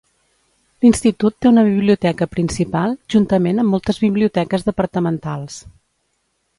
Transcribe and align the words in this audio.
L'institut 0.85 1.35
té 1.45 1.49
una 1.49 1.65
biblioteca 1.67 2.29
principal 2.33 2.97
juntament 3.17 3.65
amb 3.65 3.75
moltes 3.77 4.03
biblioteques 4.09 4.69
departamentals. 4.73 5.65